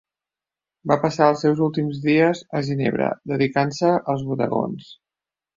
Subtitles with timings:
[0.91, 4.93] Va passar els seus últims dies a Ginebra, dedicant-se als bodegons.